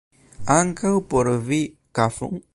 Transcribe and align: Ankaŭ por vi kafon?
Ankaŭ 0.53 0.93
por 1.13 1.31
vi 1.51 1.61
kafon? 2.01 2.43